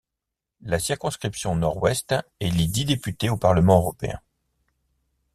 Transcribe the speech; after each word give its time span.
La 0.61 0.79
circonscription 0.79 1.55
Nord-Ouest 1.55 2.15
élit 2.39 2.67
dix 2.69 2.85
députés 2.85 3.29
au 3.29 3.37
Parlement 3.37 3.77
européen. 3.77 4.19